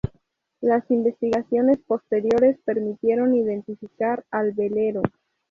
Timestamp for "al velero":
4.31-5.03